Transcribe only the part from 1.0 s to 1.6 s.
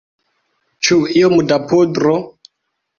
iom